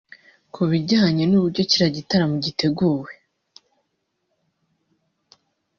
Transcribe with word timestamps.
Ku 0.53 0.61
bijyanye 0.71 1.23
n’uburyo 1.27 1.61
kiriya 1.69 1.89
gitaramo 1.97 2.35
giteguye 2.45 3.17